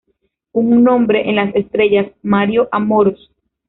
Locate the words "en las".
1.29-1.53